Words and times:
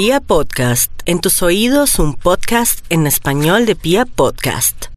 Pia 0.00 0.20
Podcast, 0.20 0.92
en 1.06 1.20
tus 1.20 1.42
oídos 1.42 1.98
un 1.98 2.14
podcast 2.14 2.86
en 2.88 3.08
español 3.08 3.66
de 3.66 3.74
Pia 3.74 4.04
Podcast. 4.06 4.92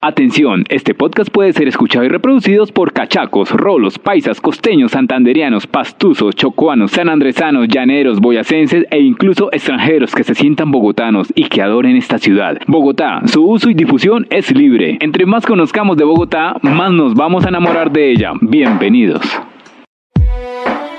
Atención, 0.00 0.64
este 0.70 0.94
podcast 0.94 1.30
puede 1.30 1.52
ser 1.52 1.68
escuchado 1.68 2.06
y 2.06 2.08
reproducido 2.08 2.64
por 2.68 2.94
cachacos, 2.94 3.50
rolos, 3.50 3.98
paisas, 3.98 4.40
costeños, 4.40 4.92
santanderianos, 4.92 5.66
pastuzos, 5.66 6.34
chocuanos, 6.36 6.92
sanandresanos, 6.92 7.68
llaneros, 7.68 8.18
boyacenses 8.18 8.86
e 8.90 8.98
incluso 8.98 9.52
extranjeros 9.52 10.14
que 10.14 10.24
se 10.24 10.34
sientan 10.34 10.70
bogotanos 10.70 11.30
y 11.34 11.50
que 11.50 11.60
adoren 11.60 11.94
esta 11.94 12.16
ciudad. 12.16 12.56
Bogotá, 12.66 13.20
su 13.26 13.46
uso 13.46 13.68
y 13.68 13.74
difusión 13.74 14.26
es 14.30 14.50
libre. 14.52 14.96
Entre 15.02 15.26
más 15.26 15.44
conozcamos 15.44 15.98
de 15.98 16.04
Bogotá, 16.04 16.56
más 16.62 16.92
nos 16.92 17.12
vamos 17.12 17.44
a 17.44 17.50
enamorar 17.50 17.92
de 17.92 18.10
ella. 18.10 18.32
Bienvenidos. 18.40 19.20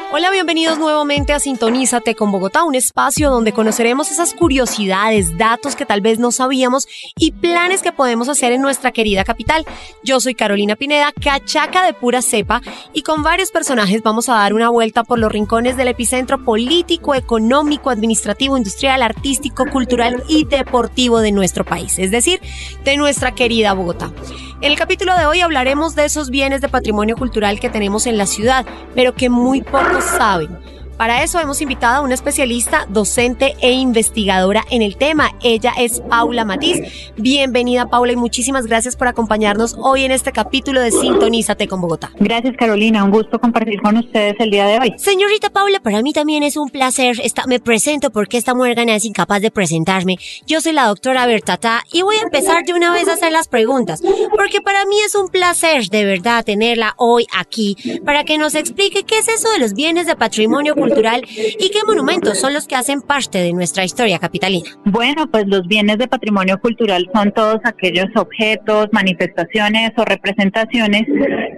Hola, 0.09 0.31
bienvenidos 0.31 0.79
nuevamente 0.79 1.33
a 1.33 1.39
Sintonízate 1.41 2.15
con 2.15 2.31
Bogotá, 2.31 2.63
un 2.63 2.75
espacio 2.75 3.29
donde 3.29 3.51
conoceremos 3.51 4.09
esas 4.09 4.33
curiosidades, 4.33 5.37
datos 5.37 5.75
que 5.75 5.85
tal 5.85 5.99
vez 5.99 6.17
no 6.17 6.31
sabíamos 6.31 6.87
y 7.17 7.33
planes 7.33 7.81
que 7.81 7.91
podemos 7.91 8.29
hacer 8.29 8.53
en 8.53 8.61
nuestra 8.61 8.93
querida 8.93 9.25
capital. 9.25 9.65
Yo 10.05 10.21
soy 10.21 10.33
Carolina 10.33 10.77
Pineda, 10.77 11.11
cachaca 11.11 11.83
de 11.83 11.91
pura 11.91 12.21
cepa, 12.21 12.61
y 12.93 13.01
con 13.01 13.21
varios 13.21 13.51
personajes 13.51 14.01
vamos 14.01 14.29
a 14.29 14.35
dar 14.35 14.53
una 14.53 14.69
vuelta 14.69 15.03
por 15.03 15.19
los 15.19 15.29
rincones 15.29 15.75
del 15.75 15.89
epicentro 15.89 16.41
político, 16.41 17.13
económico, 17.13 17.89
administrativo, 17.89 18.55
industrial, 18.55 19.03
artístico, 19.03 19.65
cultural 19.69 20.23
y 20.29 20.45
deportivo 20.45 21.19
de 21.19 21.33
nuestro 21.33 21.65
país, 21.65 21.99
es 21.99 22.11
decir, 22.11 22.39
de 22.85 22.95
nuestra 22.95 23.35
querida 23.35 23.73
Bogotá. 23.73 24.13
En 24.59 24.71
el 24.71 24.77
capítulo 24.77 25.15
de 25.15 25.27
hoy 25.27 25.41
hablaremos 25.41 25.93
de 25.93 26.05
esos 26.05 26.31
bienes 26.31 26.61
de 26.61 26.67
patrimonio 26.67 27.15
cultural 27.15 27.59
que 27.59 27.69
tenemos 27.69 28.07
en 28.07 28.17
la 28.17 28.25
ciudad, 28.25 28.65
pero 28.95 29.13
que 29.13 29.29
muy 29.29 29.61
pocos 29.61 30.03
saben. 30.03 30.57
Para 30.97 31.23
eso 31.23 31.39
hemos 31.39 31.61
invitado 31.61 31.97
a 31.97 32.01
una 32.01 32.15
especialista, 32.15 32.87
docente 32.89 33.55
e 33.61 33.71
investigadora 33.71 34.63
en 34.71 34.81
el 34.81 34.97
tema. 34.97 35.29
Ella 35.43 35.71
es 35.77 35.99
Paula 35.99 36.43
Matiz. 36.43 36.81
Bienvenida 37.17 37.87
Paula 37.87 38.13
y 38.13 38.15
muchísimas 38.15 38.65
gracias 38.65 38.95
por 38.95 39.07
acompañarnos 39.07 39.75
hoy 39.77 40.05
en 40.05 40.11
este 40.11 40.31
capítulo 40.31 40.81
de 40.81 40.91
Sintonízate 40.91 41.67
con 41.67 41.81
Bogotá. 41.81 42.09
Gracias 42.19 42.55
Carolina, 42.57 43.03
un 43.03 43.11
gusto 43.11 43.39
compartir 43.39 43.79
con 43.79 43.95
ustedes 43.97 44.37
el 44.39 44.49
día 44.49 44.65
de 44.65 44.79
hoy. 44.79 44.93
Señorita 44.97 45.51
Paula, 45.51 45.79
para 45.81 46.01
mí 46.01 46.13
también 46.13 46.41
es 46.41 46.57
un 46.57 46.69
placer. 46.69 47.17
me 47.45 47.59
presento 47.59 48.09
porque 48.09 48.37
esta 48.37 48.55
mujer 48.55 48.79
es 48.79 49.05
incapaz 49.05 49.41
de 49.43 49.51
presentarme. 49.51 50.17
Yo 50.47 50.61
soy 50.61 50.73
la 50.73 50.87
doctora 50.87 51.27
Bertata 51.27 51.83
y 51.93 52.01
voy 52.01 52.15
a 52.15 52.21
empezar 52.21 52.65
de 52.65 52.73
una 52.73 52.91
vez 52.91 53.07
a 53.07 53.13
hacer 53.13 53.31
las 53.31 53.47
preguntas, 53.47 54.01
porque 54.35 54.61
para 54.61 54.83
mí 54.85 54.95
es 55.05 55.13
un 55.13 55.29
placer 55.29 55.89
de 55.89 56.05
verdad 56.05 56.43
tenerla 56.43 56.95
hoy 56.97 57.27
aquí 57.35 57.77
para 58.03 58.23
que 58.23 58.39
nos 58.39 58.55
explique 58.55 59.03
qué 59.03 59.19
es 59.19 59.27
eso 59.27 59.51
de 59.51 59.59
los 59.59 59.73
bienes 59.73 60.07
de 60.07 60.15
patrimonio 60.15 60.73
cultural 60.73 60.86
cultural 60.87 61.21
y 61.27 61.69
qué 61.69 61.79
monumentos 61.85 62.39
son 62.39 62.53
los 62.53 62.67
que 62.67 62.75
hacen 62.75 63.01
parte 63.01 63.39
de 63.39 63.53
nuestra 63.53 63.83
historia 63.83 64.19
capitalina? 64.19 64.69
Bueno, 64.85 65.27
pues 65.29 65.47
los 65.47 65.67
bienes 65.67 65.97
de 65.97 66.07
patrimonio 66.07 66.59
cultural 66.59 67.09
son 67.13 67.31
todos 67.31 67.59
aquellos 67.63 68.07
objetos, 68.15 68.87
manifestaciones 68.91 69.91
o 69.97 70.05
representaciones 70.05 71.03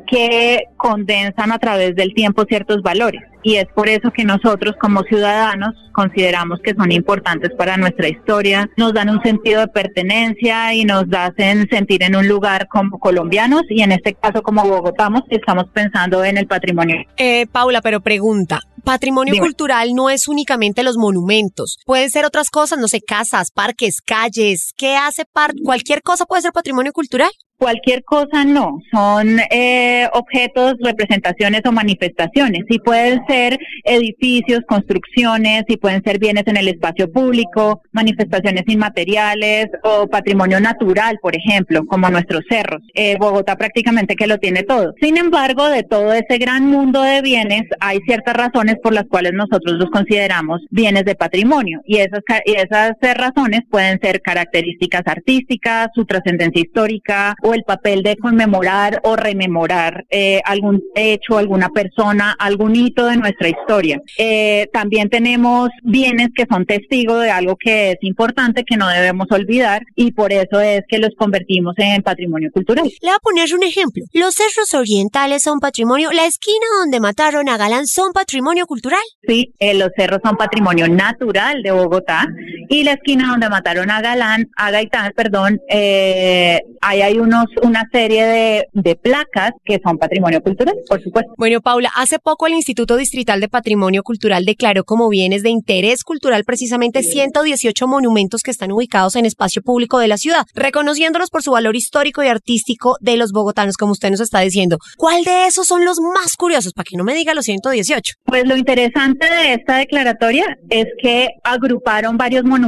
que 0.08 0.64
condensan 0.78 1.52
a 1.52 1.60
través 1.60 1.96
del 1.96 2.14
tiempo 2.14 2.46
ciertos 2.48 2.82
valores 2.82 3.22
y 3.44 3.56
es 3.56 3.66
por 3.74 3.88
eso 3.88 4.12
que 4.12 4.26
nosotros 4.26 4.76
como 4.80 5.04
ciudadanos 5.04 5.74
consideramos 5.92 6.60
que 6.64 6.74
son 6.74 6.92
importantes 6.92 7.52
para 7.58 7.78
nuestra 7.78 8.08
historia, 8.08 8.70
nos 8.78 8.94
dan 8.94 9.10
un 9.10 9.22
sentido 9.22 9.62
de 9.62 9.68
pertenencia 9.68 10.74
y 10.74 10.86
nos 10.86 11.06
hacen 11.12 11.68
sentir 11.70 12.04
en 12.04 12.16
un 12.16 12.28
lugar 12.28 12.68
como 12.68 13.00
colombianos 13.00 13.64
y 13.70 13.82
en 13.82 13.92
este 13.92 14.14
caso 14.14 14.42
como 14.42 14.64
bogotamos 14.64 15.24
estamos 15.30 15.66
pensando 15.74 16.24
en 16.24 16.38
el 16.38 16.48
patrimonio. 16.48 16.98
Eh, 17.18 17.48
Paula, 17.52 17.82
pero 17.82 18.02
pregunta, 18.02 18.62
patrimonio 18.90 19.36
cultural 19.40 19.94
no 19.94 20.10
es 20.10 20.28
únicamente 20.28 20.82
los 20.82 20.98
monumentos, 20.98 21.78
pueden 21.86 22.10
ser 22.10 22.26
otras 22.26 22.50
cosas, 22.50 22.80
no 22.80 22.88
sé, 22.88 23.02
casas, 23.02 23.52
parques, 23.52 24.02
calles, 24.04 24.72
¿qué 24.76 24.96
hace 24.96 25.26
parte? 25.26 25.62
Cualquier 25.64 26.02
cosa 26.02 26.26
puede 26.26 26.42
ser 26.42 26.52
patrimonio 26.52 26.92
cultural. 26.92 27.30
Cualquier 27.60 28.06
cosa 28.06 28.46
no, 28.46 28.80
son 28.90 29.38
eh, 29.52 30.08
objetos, 30.14 30.76
representaciones 30.80 31.60
o 31.66 31.74
manifestaciones. 31.74 32.64
Sí 32.70 32.80
pueden 32.80 33.20
ser 33.28 33.60
edificios, 33.84 34.62
construcciones, 34.66 35.66
sí 35.68 35.76
pueden 35.76 36.02
ser 36.02 36.20
bienes 36.20 36.46
en 36.48 36.56
el 36.56 36.70
espacio 36.70 37.12
público, 37.12 37.82
manifestaciones 37.92 38.64
inmateriales 38.68 39.68
o 39.84 40.08
patrimonio 40.08 40.62
natural, 40.62 41.20
por 41.22 41.36
ejemplo, 41.36 41.86
como 41.86 42.10
nuestros 42.10 42.46
cerros. 42.50 42.82
Eh, 42.94 43.18
Bogotá 43.20 43.58
prácticamente 43.58 44.16
que 44.16 44.28
lo 44.28 44.38
tiene 44.38 44.64
todo. 44.64 44.94
Sin 45.02 45.18
embargo, 45.18 45.68
de 45.68 45.84
todo 45.84 46.14
ese 46.14 46.38
gran 46.38 46.66
mundo 46.66 47.02
de 47.02 47.22
bienes, 47.22 47.64
hay 47.82 48.00
ciertas 48.06 48.38
razones 48.38 48.76
por 48.82 48.94
las 48.94 49.04
cuales 49.10 49.34
nosotros 49.34 49.76
los 49.78 49.90
consideramos 49.90 50.62
bienes 50.70 51.04
de 51.04 51.16
patrimonio 51.16 51.82
y 51.86 51.98
esas, 51.98 52.22
y 52.46 52.54
esas 52.54 52.94
razones 53.02 53.64
pueden 53.70 54.00
ser 54.02 54.22
características 54.22 55.02
artísticas, 55.06 55.90
su 55.94 56.06
trascendencia 56.06 56.62
histórica, 56.62 57.36
el 57.54 57.64
papel 57.64 58.04
de 58.04 58.18
conmemorar 58.18 59.02
o 59.04 59.16
rememorar 59.16 60.06
eh, 60.10 60.42
algún 60.46 60.84
hecho, 60.96 61.38
alguna 61.38 61.70
persona, 61.70 62.36
algún 62.38 62.76
hito 62.76 63.06
de 63.06 63.18
nuestra 63.18 63.50
historia. 63.50 64.02
Eh, 64.18 64.68
también 64.74 65.10
tenemos 65.10 65.70
bienes 65.84 66.30
que 66.36 66.46
son 66.50 66.66
testigos 66.66 67.22
de 67.22 67.32
algo 67.32 67.56
que 67.56 67.92
es 67.92 67.98
importante, 68.02 68.64
que 68.64 68.78
no 68.78 68.88
debemos 68.88 69.28
olvidar 69.32 69.84
y 69.96 70.12
por 70.12 70.32
eso 70.32 70.60
es 70.60 70.82
que 70.88 71.00
los 71.00 71.12
convertimos 71.18 71.76
en 71.78 72.02
patrimonio 72.02 72.50
cultural. 72.52 72.86
Le 72.86 73.10
voy 73.10 73.16
a 73.16 73.20
poner 73.20 73.54
un 73.54 73.64
ejemplo. 73.64 74.04
Los 74.14 74.36
cerros 74.36 74.74
orientales 74.74 75.44
son 75.44 75.60
patrimonio, 75.60 76.12
la 76.12 76.26
esquina 76.26 76.66
donde 76.80 77.00
mataron 77.00 77.50
a 77.50 77.58
Galán 77.58 77.88
son 77.88 78.12
patrimonio 78.14 78.66
cultural. 78.66 79.00
Sí, 79.28 79.54
eh, 79.60 79.74
los 79.74 79.90
cerros 79.96 80.20
son 80.24 80.38
patrimonio 80.38 80.88
natural 80.88 81.62
de 81.64 81.72
Bogotá 81.72 82.28
y 82.70 82.84
la 82.84 82.94
esquina 82.94 83.30
donde 83.32 83.50
mataron 83.50 83.90
a 83.90 84.00
Galán, 84.00 84.46
a 84.56 84.70
Gaitán, 84.70 85.12
perdón, 85.16 85.60
ahí 85.70 87.02
hay 87.02 87.18
unos 87.18 87.46
una 87.64 87.84
serie 87.92 88.26
de, 88.26 88.68
de 88.74 88.96
placas 88.96 89.52
que 89.66 89.80
son 89.84 89.98
patrimonio 89.98 90.42
cultural, 90.42 90.76
por 90.88 91.02
supuesto. 91.02 91.34
Bueno, 91.36 91.62
Paula, 91.62 91.92
hace 91.96 92.20
poco 92.20 92.46
el 92.46 92.54
Instituto 92.54 92.96
Distrital 92.96 93.42
de 93.42 93.50
Patrimonio 93.50 94.04
Cultural 94.04 94.46
declaró 94.46 94.84
como 94.84 95.10
bienes 95.10 95.42
de 95.42 95.50
interés 95.50 96.04
cultural 96.04 96.44
precisamente 96.46 97.02
118 97.02 97.88
monumentos 97.88 98.44
que 98.44 98.52
están 98.52 98.72
ubicados 98.72 99.16
en 99.16 99.26
espacio 99.26 99.64
público 99.64 99.98
de 99.98 100.08
la 100.08 100.18
ciudad, 100.18 100.46
reconociéndolos 100.54 101.32
por 101.32 101.42
su 101.42 101.52
valor 101.52 101.76
histórico 101.76 102.24
y 102.24 102.28
artístico 102.28 102.98
de 103.02 103.18
los 103.18 103.32
bogotanos, 103.32 103.78
como 103.78 103.94
usted 103.94 104.12
nos 104.12 104.22
está 104.22 104.42
diciendo. 104.42 104.78
¿Cuál 104.96 105.24
de 105.24 105.48
esos 105.48 105.66
son 105.66 105.86
los 105.86 106.00
más 106.00 106.36
curiosos? 106.38 106.74
Para 106.74 106.86
que 106.86 106.98
no 106.98 107.04
me 107.04 107.16
diga 107.16 107.34
los 107.34 107.46
118. 107.46 108.14
Pues 108.26 108.46
lo 108.46 108.56
interesante 108.56 109.26
de 109.26 109.54
esta 109.56 109.78
declaratoria 109.78 110.46
es 110.70 110.86
que 111.02 111.30
agruparon 111.44 112.18
varios 112.18 112.44
monumentos 112.44 112.59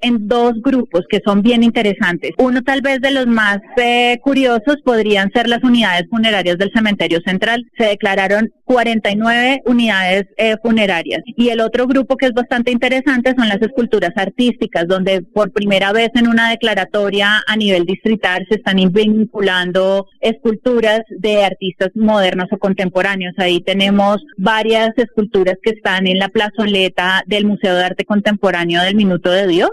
en 0.00 0.28
dos 0.28 0.54
grupos 0.62 1.02
que 1.08 1.20
son 1.24 1.42
bien 1.42 1.62
interesantes. 1.62 2.32
Uno 2.38 2.62
tal 2.62 2.82
vez 2.82 3.00
de 3.00 3.10
los 3.10 3.26
más 3.26 3.58
eh, 3.76 4.18
curiosos 4.22 4.76
podrían 4.84 5.30
ser 5.32 5.48
las 5.48 5.62
unidades 5.62 6.06
funerarias 6.10 6.58
del 6.58 6.70
cementerio 6.74 7.20
central. 7.24 7.64
Se 7.78 7.84
declararon 7.84 8.50
49 8.64 9.62
unidades 9.66 10.24
eh, 10.36 10.56
funerarias. 10.62 11.20
Y 11.26 11.50
el 11.50 11.60
otro 11.60 11.86
grupo 11.86 12.16
que 12.16 12.26
es 12.26 12.32
bastante 12.32 12.70
interesante 12.70 13.34
son 13.36 13.48
las 13.48 13.60
esculturas 13.60 14.12
artísticas, 14.16 14.86
donde 14.88 15.22
por 15.22 15.52
primera 15.52 15.92
vez 15.92 16.08
en 16.14 16.28
una 16.28 16.50
declaratoria 16.50 17.42
a 17.46 17.56
nivel 17.56 17.84
distrital 17.84 18.46
se 18.48 18.56
están 18.56 18.76
vinculando 18.92 20.06
esculturas 20.20 21.02
de 21.10 21.44
artistas 21.44 21.90
modernos 21.94 22.46
o 22.50 22.58
contemporáneos. 22.58 23.34
Ahí 23.38 23.60
tenemos 23.60 24.22
varias 24.38 24.90
esculturas 24.96 25.56
que 25.62 25.70
están 25.70 26.06
en 26.06 26.18
la 26.18 26.28
plazoleta 26.28 27.22
del 27.26 27.46
Museo 27.46 27.74
de 27.74 27.84
Arte 27.84 28.04
Contemporáneo 28.04 28.82
del 28.82 28.96
Minuto 28.96 29.21
de 29.30 29.46
Dios, 29.46 29.70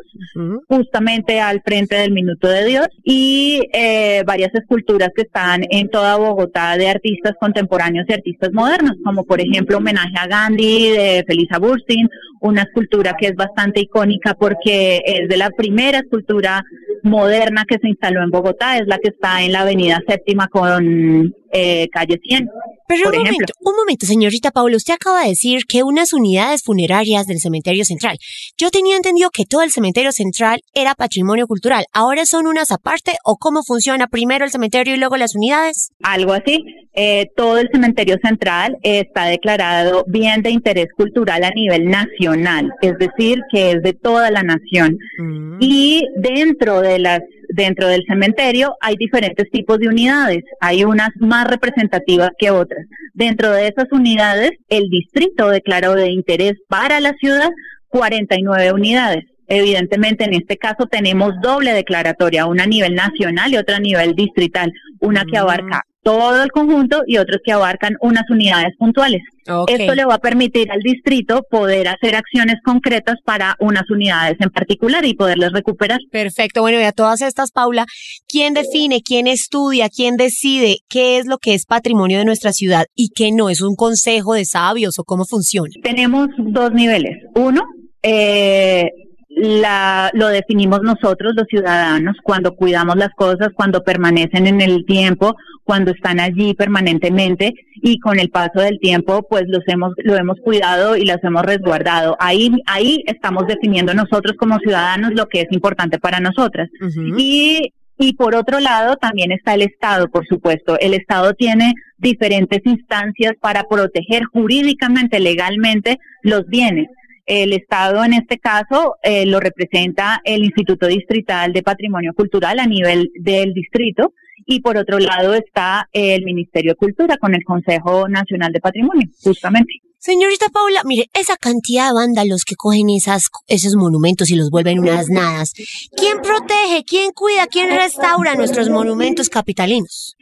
justamente 0.67 1.39
al 1.39 1.61
frente 1.61 1.95
del 1.95 2.11
Minuto 2.11 2.47
de 2.47 2.65
Dios, 2.65 2.87
y 3.03 3.61
eh, 3.73 4.23
varias 4.25 4.53
esculturas 4.53 5.09
que 5.15 5.23
están 5.23 5.63
en 5.69 5.89
toda 5.89 6.17
Bogotá 6.17 6.77
de 6.77 6.89
artistas 6.89 7.33
contemporáneos 7.39 8.05
y 8.07 8.13
artistas 8.13 8.51
modernos, 8.53 8.95
como 9.03 9.23
por 9.23 9.41
ejemplo 9.41 9.77
homenaje 9.77 10.13
a 10.17 10.27
Gandhi 10.27 10.89
de 10.89 11.23
Felisa 11.27 11.59
Burstyn, 11.59 12.09
una 12.41 12.63
escultura 12.63 13.15
que 13.19 13.27
es 13.27 13.35
bastante 13.35 13.81
icónica 13.81 14.33
porque 14.33 15.01
es 15.05 15.27
de 15.27 15.37
la 15.37 15.49
primera 15.51 15.99
escultura 15.99 16.63
moderna 17.03 17.65
que 17.67 17.77
se 17.81 17.87
instaló 17.87 18.23
en 18.23 18.29
Bogotá, 18.29 18.77
es 18.77 18.87
la 18.87 18.97
que 18.97 19.09
está 19.09 19.41
en 19.41 19.51
la 19.51 19.61
avenida 19.61 19.99
séptima 20.07 20.47
con 20.47 21.33
eh, 21.51 21.87
calle 21.91 22.19
100. 22.21 22.47
Pero 22.87 23.09
un 23.09 23.17
momento, 23.17 23.53
un 23.61 23.75
momento, 23.75 24.05
señorita 24.05 24.51
Paula, 24.51 24.77
usted 24.77 24.95
acaba 24.95 25.21
de 25.23 25.29
decir 25.29 25.61
que 25.67 25.83
unas 25.83 26.13
unidades 26.13 26.63
funerarias 26.63 27.27
del 27.27 27.39
cementerio 27.39 27.85
central. 27.85 28.17
Yo 28.57 28.71
tenía 28.71 28.95
entendido 28.95 29.29
que 29.29 29.45
todo 29.45 29.61
el 29.61 29.71
cementerio 29.71 30.11
central 30.11 30.61
era 30.73 30.95
patrimonio 30.95 31.47
cultural. 31.47 31.85
¿Ahora 31.93 32.25
son 32.25 32.47
unas 32.47 32.71
aparte 32.71 33.13
o 33.23 33.37
cómo 33.37 33.61
funciona 33.63 34.07
primero 34.07 34.45
el 34.45 34.51
cementerio 34.51 34.95
y 34.95 34.97
luego 34.97 35.17
las 35.17 35.35
unidades? 35.35 35.91
Algo 36.01 36.33
así. 36.33 36.63
Eh, 36.93 37.27
todo 37.35 37.59
el 37.59 37.69
cementerio 37.71 38.17
central 38.23 38.77
está 38.81 39.25
declarado 39.25 40.03
bien 40.07 40.41
de 40.41 40.49
interés 40.49 40.87
cultural 40.97 41.43
a 41.43 41.51
nivel 41.51 41.85
nacional, 41.85 42.73
es 42.81 42.97
decir, 42.97 43.39
que 43.51 43.71
es 43.71 43.83
de 43.83 43.93
toda 43.93 44.31
la 44.31 44.41
nación. 44.41 44.97
Mm. 45.19 45.57
Y 45.59 46.03
dentro 46.17 46.81
de 46.81 46.99
las 46.99 47.21
dentro 47.49 47.87
del 47.87 48.03
cementerio 48.07 48.75
hay 48.79 48.95
diferentes 48.95 49.49
tipos 49.51 49.79
de 49.79 49.87
unidades. 49.87 50.43
Hay 50.61 50.83
unas 50.83 51.09
más 51.19 51.47
representativas 51.47 52.31
que 52.37 52.51
otras. 52.51 52.85
Dentro 53.13 53.51
de 53.51 53.67
esas 53.67 53.91
unidades, 53.91 54.51
el 54.69 54.89
distrito 54.89 55.49
declaró 55.49 55.95
de 55.95 56.11
interés 56.11 56.53
para 56.67 56.99
la 56.99 57.13
ciudad 57.13 57.49
49 57.89 58.73
unidades. 58.73 59.25
Evidentemente, 59.49 60.25
en 60.25 60.35
este 60.35 60.57
caso 60.57 60.85
tenemos 60.89 61.33
doble 61.41 61.73
declaratoria, 61.73 62.45
una 62.45 62.63
a 62.63 62.67
nivel 62.67 62.93
nacional 62.93 63.51
y 63.51 63.57
otra 63.57 63.77
a 63.77 63.79
nivel 63.79 64.13
distrital, 64.13 64.71
una 64.99 65.25
que 65.25 65.37
mm. 65.37 65.41
abarca 65.41 65.83
todo 66.03 66.43
el 66.43 66.51
conjunto 66.51 67.01
y 67.05 67.17
otros 67.17 67.39
que 67.43 67.51
abarcan 67.51 67.95
unas 68.01 68.23
unidades 68.29 68.75
puntuales. 68.77 69.21
Esto 69.67 69.95
le 69.95 70.05
va 70.05 70.15
a 70.15 70.19
permitir 70.19 70.71
al 70.71 70.79
distrito 70.79 71.41
poder 71.49 71.87
hacer 71.87 72.15
acciones 72.15 72.55
concretas 72.63 73.15
para 73.25 73.55
unas 73.59 73.89
unidades 73.89 74.37
en 74.39 74.49
particular 74.49 75.03
y 75.05 75.15
poderlas 75.15 75.51
recuperar. 75.51 75.99
Perfecto. 76.11 76.61
Bueno, 76.61 76.79
y 76.79 76.83
a 76.83 76.91
todas 76.91 77.21
estas, 77.21 77.51
Paula, 77.51 77.85
¿quién 78.27 78.53
define, 78.53 79.01
quién 79.01 79.27
estudia, 79.27 79.89
quién 79.89 80.17
decide 80.17 80.77
qué 80.87 81.17
es 81.17 81.25
lo 81.25 81.37
que 81.37 81.55
es 81.55 81.65
patrimonio 81.65 82.19
de 82.19 82.25
nuestra 82.25 82.53
ciudad 82.53 82.85
y 82.95 83.09
qué 83.09 83.31
no? 83.31 83.49
¿Es 83.49 83.61
un 83.61 83.75
consejo 83.75 84.35
de 84.35 84.45
sabios 84.45 84.99
o 84.99 85.03
cómo 85.03 85.25
funciona? 85.25 85.69
Tenemos 85.83 86.27
dos 86.37 86.71
niveles. 86.71 87.17
Uno, 87.35 87.63
eh, 88.03 88.89
la, 89.39 90.11
lo 90.13 90.27
definimemos 90.27 90.81
nosotros, 90.81 91.33
los 91.35 91.45
ciudadanos, 91.47 92.17
cuando 92.23 92.55
cuidamos 92.55 92.95
las 92.95 93.09
cosas, 93.15 93.49
cuando 93.55 93.83
permanecen 93.83 94.47
en 94.47 94.61
el 94.61 94.85
tiempo, 94.85 95.35
cuando 95.63 95.91
están 95.91 96.19
allí 96.19 96.53
permanentemente 96.53 97.53
y 97.81 97.99
con 97.99 98.19
el 98.19 98.29
paso 98.29 98.59
del 98.59 98.79
tiempo, 98.79 99.25
pues 99.29 99.43
los 99.47 99.63
hemos, 99.67 99.93
lo 100.03 100.15
hemos 100.15 100.39
cuidado 100.43 100.95
y 100.95 101.05
las 101.05 101.23
hemos 101.23 101.43
resguardado. 101.43 102.15
Ahí, 102.19 102.51
ahí 102.65 103.03
estamos 103.07 103.47
definiendo 103.47 103.93
nosotros 103.93 104.35
como 104.37 104.57
ciudadanos 104.59 105.11
lo 105.13 105.27
que 105.27 105.41
es 105.41 105.47
importante 105.51 105.99
para 105.99 106.19
nosotras. 106.19 106.69
Y 107.17 107.73
y 108.01 108.13
por 108.13 108.33
otro 108.33 108.61
lado, 108.61 108.95
también 108.95 109.33
está 109.33 109.55
el 109.55 109.61
Estado, 109.61 110.09
por 110.09 110.25
supuesto. 110.25 110.79
El 110.79 110.93
Estado 110.93 111.33
tiene 111.33 111.73
diferentes 111.97 112.61
instancias 112.63 113.33
para 113.41 113.65
proteger 113.65 114.23
jurídicamente, 114.31 115.19
legalmente, 115.19 115.97
los 116.23 116.45
bienes. 116.47 116.87
El 117.29 117.53
Estado 117.53 118.03
en 118.03 118.13
este 118.13 118.39
caso 118.39 118.95
eh, 119.03 119.23
lo 119.27 119.39
representa 119.39 120.19
el 120.23 120.43
Instituto 120.43 120.87
Distrital 120.87 121.53
de 121.53 121.61
Patrimonio 121.61 122.11
Cultural 122.15 122.57
a 122.57 122.65
nivel 122.65 123.11
del 123.21 123.53
distrito 123.53 124.13
y 124.47 124.61
por 124.61 124.77
otro 124.77 124.97
lado 124.97 125.35
está 125.35 125.87
el 125.93 126.23
Ministerio 126.23 126.71
de 126.71 126.77
Cultura 126.77 127.17
con 127.17 127.35
el 127.35 127.43
Consejo 127.43 128.09
Nacional 128.09 128.51
de 128.51 128.59
Patrimonio, 128.59 129.07
justamente. 129.23 129.73
Señorita 129.99 130.47
Paula, 130.51 130.81
mire, 130.85 131.05
esa 131.13 131.35
cantidad 131.37 131.89
de 131.89 131.93
vándalos 131.93 132.45
que 132.45 132.55
cogen 132.55 132.89
esas, 132.89 133.29
esos 133.47 133.75
monumentos 133.75 134.31
y 134.31 134.35
los 134.35 134.49
vuelven 134.49 134.79
unas 134.79 135.09
nadas. 135.09 135.53
¿Quién 135.95 136.21
protege, 136.21 136.83
quién 136.83 137.11
cuida, 137.11 137.45
quién 137.45 137.69
restaura 137.69 138.33
nuestros 138.33 138.71
monumentos 138.71 139.29
capitalinos? 139.29 140.15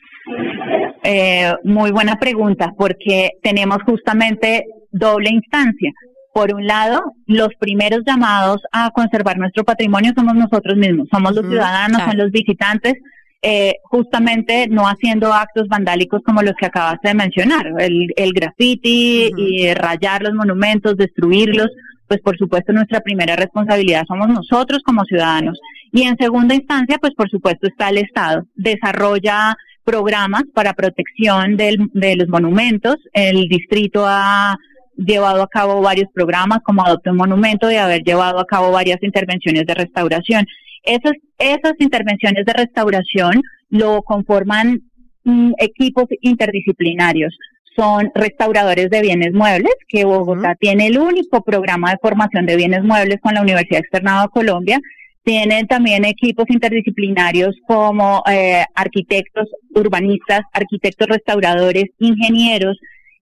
Eh, 1.03 1.53
muy 1.63 1.91
buena 1.91 2.17
pregunta, 2.19 2.73
porque 2.77 3.29
tenemos 3.41 3.77
justamente 3.85 4.65
doble 4.91 5.29
instancia. 5.29 5.93
Por 6.37 6.53
un 6.53 6.67
lado, 6.67 7.15
los 7.25 7.49
primeros 7.59 8.01
llamados 8.05 8.61
a 8.71 8.91
conservar 8.91 9.39
nuestro 9.39 9.63
patrimonio 9.63 10.13
somos 10.15 10.35
nosotros 10.35 10.77
mismos, 10.77 11.07
somos 11.11 11.33
los 11.33 11.47
ciudadanos, 11.47 11.99
son 12.03 12.15
los 12.15 12.29
visitantes, 12.29 12.93
eh, 13.41 13.73
justamente 13.85 14.67
no 14.69 14.83
haciendo 14.83 15.33
actos 15.33 15.67
vandálicos 15.67 16.21
como 16.23 16.43
los 16.43 16.53
que 16.53 16.67
acabaste 16.67 17.07
de 17.07 17.15
mencionar, 17.15 17.65
el, 17.79 18.13
el 18.15 18.33
graffiti 18.33 19.31
y 19.35 19.73
rayar 19.73 20.21
los 20.21 20.35
monumentos, 20.35 20.95
destruirlos, 20.95 21.69
pues 22.07 22.21
por 22.21 22.37
supuesto 22.37 22.71
nuestra 22.71 22.99
primera 22.99 23.35
responsabilidad 23.35 24.03
somos 24.07 24.27
nosotros 24.27 24.83
como 24.85 25.05
ciudadanos. 25.05 25.59
Y 25.91 26.03
en 26.03 26.17
segunda 26.17 26.53
instancia, 26.53 26.99
pues 27.01 27.15
por 27.15 27.31
supuesto 27.31 27.65
está 27.65 27.89
el 27.89 27.97
Estado, 27.97 28.43
desarrolla 28.53 29.55
programas 29.83 30.43
para 30.53 30.73
protección 30.73 31.57
del, 31.57 31.77
de 31.93 32.15
los 32.15 32.27
monumentos, 32.27 32.97
el 33.13 33.47
distrito 33.47 34.05
ha 34.05 34.55
llevado 34.97 35.41
a 35.41 35.47
cabo 35.47 35.81
varios 35.81 36.09
programas 36.13 36.59
como 36.63 36.83
Adopte 36.83 37.11
un 37.11 37.17
Monumento 37.17 37.71
y 37.71 37.75
haber 37.75 38.03
llevado 38.03 38.39
a 38.39 38.45
cabo 38.45 38.71
varias 38.71 39.01
intervenciones 39.01 39.65
de 39.65 39.73
restauración. 39.73 40.45
Esas, 40.83 41.13
esas 41.37 41.73
intervenciones 41.79 42.45
de 42.45 42.53
restauración 42.53 43.41
lo 43.69 44.01
conforman 44.01 44.81
mm, 45.23 45.51
equipos 45.59 46.05
interdisciplinarios. 46.21 47.35
Son 47.75 48.09
restauradores 48.15 48.89
de 48.89 49.01
bienes 49.01 49.33
muebles, 49.33 49.73
que 49.87 50.03
Bogotá 50.03 50.55
tiene 50.59 50.87
el 50.87 50.97
único 50.97 51.43
programa 51.43 51.91
de 51.91 51.99
formación 52.01 52.47
de 52.47 52.55
bienes 52.55 52.83
muebles 52.83 53.19
con 53.21 53.35
la 53.35 53.41
Universidad 53.41 53.81
Externada 53.81 54.23
de 54.23 54.29
Colombia. 54.29 54.79
Tienen 55.23 55.67
también 55.67 56.05
equipos 56.05 56.45
interdisciplinarios 56.49 57.55
como 57.67 58.23
eh, 58.31 58.63
arquitectos 58.73 59.47
urbanistas, 59.75 60.41
arquitectos 60.53 61.07
restauradores, 61.07 61.85
ingenieros, 61.99 62.77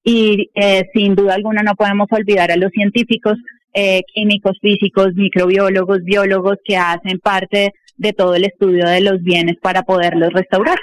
y 0.06 0.52
eh, 0.54 0.84
sin 0.94 1.16
duda 1.16 1.34
alguna 1.34 1.64
no 1.64 1.74
podemos 1.74 2.08
olvidar 2.12 2.52
a 2.52 2.58
los 2.58 2.70
científicos, 2.72 3.34
eh, 3.74 4.04
químicos, 4.14 4.58
físicos, 4.62 5.08
microbiólogos, 5.16 6.04
biólogos 6.04 6.58
que 6.64 6.78
hacen 6.78 7.20
parte 7.20 7.72
de 7.98 8.14
todo 8.14 8.36
el 8.36 8.46
estudio 8.46 8.86
de 8.86 9.02
los 9.02 9.22
bienes 9.24 9.56
para 9.62 9.82
poderlos 9.82 10.32
restaurar. 10.32 10.78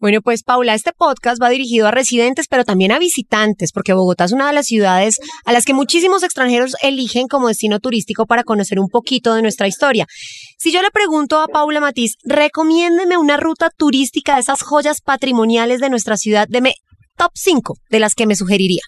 Bueno, 0.00 0.20
pues 0.20 0.42
Paula, 0.42 0.74
este 0.74 0.92
podcast 0.92 1.40
va 1.40 1.48
dirigido 1.48 1.86
a 1.86 1.90
residentes, 1.90 2.46
pero 2.48 2.64
también 2.64 2.90
a 2.90 2.98
visitantes, 2.98 3.70
porque 3.70 3.92
Bogotá 3.92 4.24
es 4.24 4.32
una 4.32 4.48
de 4.48 4.54
las 4.54 4.66
ciudades 4.66 5.18
a 5.44 5.52
las 5.52 5.64
que 5.64 5.74
muchísimos 5.74 6.22
extranjeros 6.22 6.74
eligen 6.82 7.28
como 7.28 7.48
destino 7.48 7.78
turístico 7.78 8.26
para 8.26 8.42
conocer 8.42 8.80
un 8.80 8.88
poquito 8.88 9.34
de 9.34 9.42
nuestra 9.42 9.68
historia. 9.68 10.06
Si 10.58 10.72
yo 10.72 10.82
le 10.82 10.90
pregunto 10.90 11.40
a 11.40 11.48
Paula 11.48 11.80
Matiz, 11.80 12.16
recomiéndeme 12.24 13.16
una 13.16 13.36
ruta 13.36 13.70
turística 13.70 14.34
de 14.34 14.40
esas 14.40 14.62
joyas 14.62 15.00
patrimoniales 15.02 15.80
de 15.80 15.90
nuestra 15.90 16.16
ciudad, 16.16 16.46
deme 16.48 16.74
top 17.20 17.32
5 17.34 17.74
de 17.90 18.00
las 18.00 18.14
que 18.14 18.26
me 18.26 18.34
sugeriría? 18.34 18.80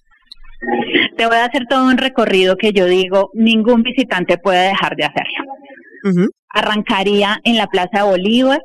Te 1.19 1.27
voy 1.27 1.37
a 1.37 1.45
hacer 1.45 1.65
todo 1.69 1.87
un 1.87 1.99
recorrido 1.99 2.57
que 2.57 2.73
yo 2.73 2.87
digo, 2.87 3.31
ningún 3.35 3.83
visitante 3.83 4.39
puede 4.39 4.69
dejar 4.69 4.97
de 4.97 5.05
hacerlo. 5.05 6.31
Arrancaría 6.49 7.39
en 7.45 7.59
la 7.59 7.67
Plaza 7.67 8.05
Bolívar, 8.05 8.63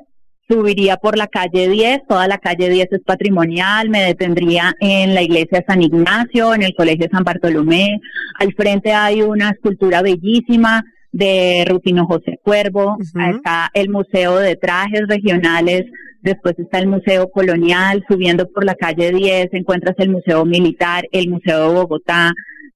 subiría 0.47 0.95
por 0.95 1.17
la 1.17 1.27
calle 1.27 1.67
10, 1.67 2.07
toda 2.07 2.27
la 2.27 2.37
calle 2.37 2.69
10 2.69 2.87
es 2.91 3.01
patrimonial, 3.05 3.89
me 3.89 4.01
detendría 4.01 4.73
en 4.79 5.13
la 5.13 5.21
iglesia 5.21 5.63
San 5.67 5.81
Ignacio, 5.81 6.53
en 6.53 6.63
el 6.63 6.73
colegio 6.73 7.07
San 7.11 7.25
Bartolomé, 7.25 7.99
al 8.39 8.53
frente 8.53 8.93
hay 8.93 9.21
una 9.21 9.49
escultura 9.49 10.01
bellísima 10.01 10.83
de 11.11 11.65
Rufino 11.67 12.05
José 12.05 12.39
Cuervo, 12.43 12.97
está 12.99 13.69
el 13.73 13.89
Museo 13.89 14.37
de 14.37 14.55
Trajes 14.55 15.07
Regionales 15.07 15.85
después 16.27 16.57
está 16.59 16.79
el 16.79 16.87
Museo 16.87 17.29
Colonial, 17.29 18.03
subiendo 18.07 18.47
por 18.47 18.65
la 18.65 18.75
calle 18.75 19.11
10 19.11 19.49
encuentras 19.53 19.95
el 19.97 20.09
Museo 20.09 20.45
Militar, 20.45 21.05
el 21.11 21.29
Museo 21.29 21.69
de 21.69 21.75
Bogotá. 21.75 22.33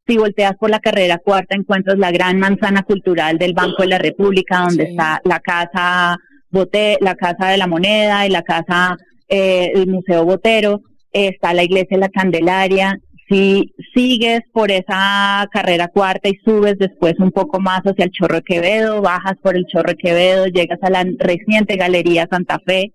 Si 0.08 0.18
volteas 0.18 0.54
por 0.60 0.70
la 0.70 0.80
carrera 0.80 1.20
cuarta 1.20 1.56
encuentras 1.56 1.98
la 1.98 2.12
gran 2.12 2.40
manzana 2.40 2.84
cultural 2.84 3.38
del 3.38 3.54
Banco 3.54 3.84
de 3.84 3.90
la 3.90 3.98
República, 3.98 4.66
donde 4.68 4.86
está 4.86 5.22
la 5.24 5.40
casa 5.40 6.18
Bote, 6.50 6.98
la 7.00 7.16
casa 7.16 7.48
de 7.48 7.58
la 7.58 7.68
moneda 7.68 8.26
y 8.26 8.30
la 8.30 8.42
casa 8.42 8.98
eh, 9.30 9.72
el 9.74 9.88
Museo 9.88 10.26
Botero, 10.26 10.82
está 11.14 11.54
la 11.54 11.64
iglesia 11.64 11.98
de 11.98 12.02
la 12.02 12.10
Candelaria. 12.10 13.00
Si 13.32 13.74
sigues 13.96 14.42
por 14.52 14.72
esa 14.72 15.48
carrera 15.54 15.88
cuarta 15.88 16.28
y 16.28 16.38
subes 16.44 16.78
después 16.78 17.14
un 17.20 17.32
poco 17.32 17.62
más 17.62 17.80
hacia 17.80 18.04
el 18.04 18.12
Chorro 18.12 18.42
Quevedo, 18.42 19.02
bajas 19.02 19.36
por 19.42 19.56
el 19.56 19.66
Chorro 19.68 19.94
Quevedo, 19.98 20.48
llegas 20.48 20.80
a 20.82 20.90
la 20.90 21.06
reciente 21.18 21.78
Galería 21.78 22.28
Santa 22.30 22.60
Fe, 22.66 22.92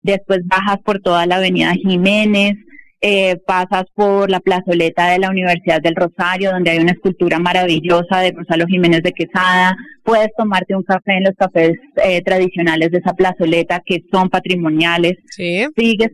después 0.00 0.40
bajas 0.46 0.78
por 0.82 1.00
toda 1.00 1.26
la 1.26 1.36
avenida 1.36 1.74
Jiménez, 1.74 2.54
eh, 3.02 3.36
pasas 3.46 3.84
por 3.94 4.30
la 4.30 4.40
plazoleta 4.40 5.10
de 5.10 5.18
la 5.18 5.28
Universidad 5.28 5.82
del 5.82 5.96
Rosario, 5.96 6.52
donde 6.52 6.70
hay 6.70 6.78
una 6.78 6.92
escultura 6.92 7.38
maravillosa 7.38 8.20
de 8.20 8.30
Gonzalo 8.30 8.64
Jiménez 8.66 9.02
de 9.02 9.12
Quesada, 9.12 9.76
puedes 10.02 10.30
tomarte 10.38 10.74
un 10.74 10.84
café 10.84 11.18
en 11.18 11.24
los 11.24 11.34
cafés 11.36 11.72
eh, 12.02 12.22
tradicionales 12.22 12.90
de 12.90 12.98
esa 13.00 13.12
plazoleta 13.12 13.82
que 13.84 14.02
son 14.10 14.30
patrimoniales, 14.30 15.18
sigues 15.28 16.12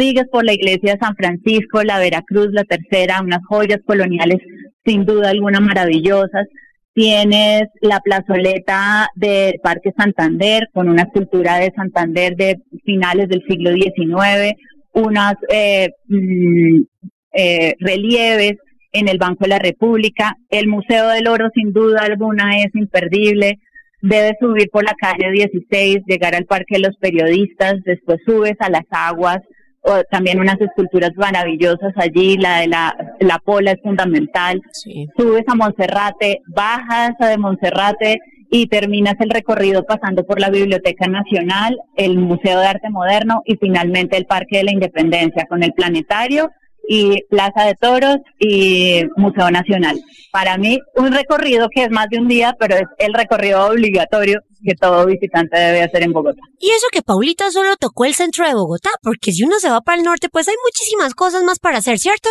sigues 0.00 0.24
por 0.32 0.44
la 0.44 0.54
iglesia 0.54 0.94
de 0.94 0.98
San 0.98 1.14
Francisco, 1.14 1.82
la 1.82 1.98
Veracruz, 1.98 2.48
la 2.52 2.64
Tercera, 2.64 3.20
unas 3.22 3.40
joyas 3.46 3.80
coloniales 3.84 4.38
sin 4.84 5.04
duda 5.04 5.30
alguna 5.30 5.60
maravillosas, 5.60 6.46
Tienes 6.92 7.68
la 7.80 8.00
plazoleta 8.00 9.08
del 9.14 9.54
Parque 9.62 9.92
Santander 9.96 10.68
con 10.72 10.88
una 10.88 11.02
escultura 11.02 11.58
de 11.58 11.72
Santander 11.74 12.34
de 12.34 12.56
finales 12.84 13.28
del 13.28 13.44
siglo 13.48 13.70
XIX, 13.70 14.56
unas 14.92 15.34
eh, 15.50 15.90
mm, 16.08 16.82
eh, 17.32 17.74
relieves 17.78 18.54
en 18.92 19.08
el 19.08 19.18
Banco 19.18 19.44
de 19.44 19.50
la 19.50 19.60
República. 19.60 20.34
El 20.50 20.66
Museo 20.66 21.08
del 21.10 21.28
Oro 21.28 21.48
sin 21.54 21.72
duda 21.72 22.02
alguna 22.02 22.58
es 22.58 22.74
imperdible. 22.74 23.60
Debes 24.02 24.34
subir 24.40 24.68
por 24.72 24.82
la 24.82 24.94
calle 25.00 25.30
16, 25.30 26.00
llegar 26.06 26.34
al 26.34 26.46
Parque 26.46 26.74
de 26.74 26.88
los 26.88 26.96
Periodistas, 26.96 27.76
después 27.84 28.18
subes 28.26 28.56
a 28.58 28.68
las 28.68 28.84
aguas, 28.90 29.38
o 29.82 30.02
también 30.10 30.40
unas 30.40 30.60
esculturas 30.60 31.12
maravillosas 31.16 31.92
allí, 31.96 32.36
la 32.36 32.60
de 32.60 32.68
la, 32.68 32.96
la 33.20 33.38
pola 33.38 33.72
es 33.72 33.82
fundamental. 33.82 34.60
Subes 35.16 35.44
a 35.46 35.54
Monserrate, 35.54 36.42
bajas 36.46 37.12
a 37.18 37.28
de 37.28 37.38
Monserrate 37.38 38.18
y 38.50 38.66
terminas 38.66 39.14
el 39.20 39.30
recorrido 39.30 39.84
pasando 39.84 40.24
por 40.24 40.40
la 40.40 40.50
Biblioteca 40.50 41.06
Nacional, 41.06 41.78
el 41.96 42.18
Museo 42.18 42.58
de 42.58 42.66
Arte 42.66 42.90
Moderno 42.90 43.42
y 43.46 43.56
finalmente 43.56 44.16
el 44.16 44.26
Parque 44.26 44.58
de 44.58 44.64
la 44.64 44.72
Independencia 44.72 45.46
con 45.48 45.62
el 45.62 45.72
planetario 45.72 46.50
y 46.88 47.22
Plaza 47.30 47.64
de 47.64 47.74
Toros 47.74 48.18
y 48.38 49.02
Museo 49.16 49.50
Nacional. 49.50 50.00
Para 50.32 50.56
mí, 50.58 50.78
un 50.96 51.12
recorrido 51.12 51.68
que 51.68 51.84
es 51.84 51.90
más 51.90 52.08
de 52.10 52.18
un 52.18 52.28
día, 52.28 52.54
pero 52.58 52.76
es 52.76 52.84
el 52.98 53.14
recorrido 53.14 53.66
obligatorio 53.66 54.40
que 54.64 54.74
todo 54.74 55.06
visitante 55.06 55.58
debe 55.58 55.82
hacer 55.82 56.02
en 56.02 56.12
Bogotá. 56.12 56.40
Y 56.58 56.70
eso 56.70 56.86
que 56.92 57.02
Paulita 57.02 57.50
solo 57.50 57.76
tocó 57.76 58.04
el 58.04 58.14
centro 58.14 58.46
de 58.46 58.54
Bogotá, 58.54 58.90
porque 59.02 59.32
si 59.32 59.44
uno 59.44 59.58
se 59.58 59.70
va 59.70 59.80
para 59.80 59.98
el 59.98 60.04
norte, 60.04 60.28
pues 60.28 60.48
hay 60.48 60.54
muchísimas 60.64 61.14
cosas 61.14 61.42
más 61.44 61.58
para 61.58 61.78
hacer, 61.78 61.98
¿cierto? 61.98 62.28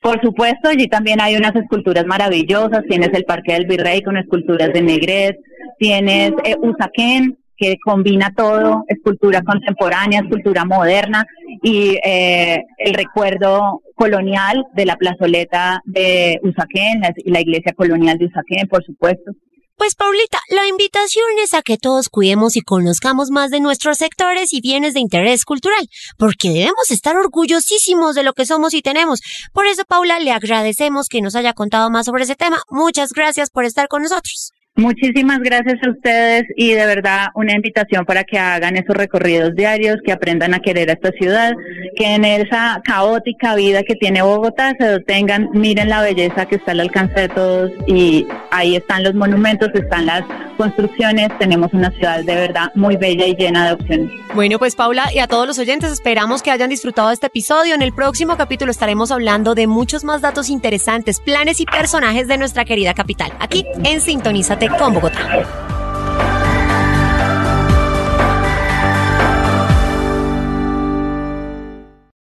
Por 0.00 0.20
supuesto, 0.20 0.68
allí 0.68 0.86
también 0.86 1.20
hay 1.20 1.34
unas 1.34 1.56
esculturas 1.56 2.04
maravillosas. 2.04 2.82
Tienes 2.88 3.08
el 3.14 3.24
Parque 3.24 3.54
del 3.54 3.66
Virrey 3.66 4.02
con 4.02 4.18
esculturas 4.18 4.70
de 4.72 4.82
Negret, 4.82 5.36
tienes 5.78 6.32
eh, 6.44 6.56
Usaquén, 6.60 7.38
que 7.56 7.76
combina 7.84 8.32
todo, 8.36 8.84
escultura 8.88 9.42
contemporánea, 9.42 10.20
escultura 10.20 10.64
moderna 10.64 11.24
y 11.62 11.98
eh, 12.04 12.62
el 12.78 12.94
recuerdo 12.94 13.80
colonial 13.94 14.66
de 14.74 14.86
la 14.86 14.96
plazoleta 14.96 15.80
de 15.84 16.40
Usaquén, 16.42 17.00
la, 17.00 17.12
la 17.26 17.40
iglesia 17.40 17.72
colonial 17.72 18.18
de 18.18 18.26
Usaquén, 18.26 18.68
por 18.68 18.84
supuesto. 18.84 19.32
Pues 19.76 19.96
Paulita, 19.96 20.38
la 20.50 20.68
invitación 20.68 21.26
es 21.42 21.52
a 21.52 21.62
que 21.62 21.76
todos 21.76 22.08
cuidemos 22.08 22.56
y 22.56 22.60
conozcamos 22.60 23.30
más 23.30 23.50
de 23.50 23.58
nuestros 23.58 23.98
sectores 23.98 24.52
y 24.52 24.60
bienes 24.60 24.94
de 24.94 25.00
interés 25.00 25.44
cultural, 25.44 25.88
porque 26.16 26.50
debemos 26.50 26.90
estar 26.90 27.16
orgullosísimos 27.16 28.14
de 28.14 28.22
lo 28.22 28.34
que 28.34 28.46
somos 28.46 28.72
y 28.72 28.82
tenemos. 28.82 29.20
Por 29.52 29.66
eso, 29.66 29.82
Paula, 29.84 30.20
le 30.20 30.30
agradecemos 30.30 31.08
que 31.08 31.20
nos 31.20 31.34
haya 31.34 31.54
contado 31.54 31.90
más 31.90 32.06
sobre 32.06 32.22
ese 32.22 32.36
tema. 32.36 32.62
Muchas 32.70 33.12
gracias 33.12 33.50
por 33.50 33.64
estar 33.64 33.88
con 33.88 34.02
nosotros. 34.02 34.52
Muchísimas 34.76 35.38
gracias 35.38 35.76
a 35.86 35.90
ustedes 35.90 36.46
y 36.56 36.72
de 36.72 36.84
verdad 36.84 37.28
una 37.36 37.52
invitación 37.52 38.04
para 38.04 38.24
que 38.24 38.40
hagan 38.40 38.76
esos 38.76 38.96
recorridos 38.96 39.54
diarios, 39.54 39.98
que 40.04 40.10
aprendan 40.10 40.52
a 40.52 40.58
querer 40.58 40.90
a 40.90 40.94
esta 40.94 41.12
ciudad, 41.12 41.52
que 41.96 42.12
en 42.12 42.24
esa 42.24 42.82
caótica 42.84 43.54
vida 43.54 43.84
que 43.84 43.94
tiene 43.94 44.22
Bogotá 44.22 44.74
se 44.76 44.84
detengan, 44.84 45.48
miren 45.52 45.90
la 45.90 46.02
belleza 46.02 46.46
que 46.46 46.56
está 46.56 46.72
al 46.72 46.80
alcance 46.80 47.20
de 47.20 47.28
todos 47.28 47.70
y 47.86 48.26
ahí 48.50 48.74
están 48.74 49.04
los 49.04 49.14
monumentos, 49.14 49.68
están 49.74 50.06
las 50.06 50.24
construcciones, 50.56 51.28
tenemos 51.38 51.72
una 51.72 51.92
ciudad 51.92 52.24
de 52.24 52.34
verdad 52.34 52.72
muy 52.74 52.96
bella 52.96 53.28
y 53.28 53.36
llena 53.36 53.68
de 53.68 53.74
opciones. 53.74 54.10
Bueno, 54.34 54.58
pues 54.58 54.74
Paula 54.74 55.04
y 55.14 55.20
a 55.20 55.28
todos 55.28 55.46
los 55.46 55.58
oyentes 55.60 55.92
esperamos 55.92 56.42
que 56.42 56.50
hayan 56.50 56.70
disfrutado 56.70 57.08
de 57.08 57.14
este 57.14 57.28
episodio. 57.28 57.76
En 57.76 57.82
el 57.82 57.92
próximo 57.92 58.36
capítulo 58.36 58.72
estaremos 58.72 59.12
hablando 59.12 59.54
de 59.54 59.68
muchos 59.68 60.02
más 60.02 60.20
datos 60.20 60.50
interesantes, 60.50 61.20
planes 61.20 61.60
y 61.60 61.64
personajes 61.64 62.26
de 62.26 62.38
nuestra 62.38 62.64
querida 62.64 62.92
capital, 62.92 63.32
aquí 63.38 63.64
en 63.84 64.00
Sintonízate 64.00 64.63
con 64.68 64.94
Bogotá. 64.94 65.73